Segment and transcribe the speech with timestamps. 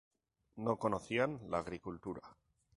[0.55, 2.21] No conocían la agricultura.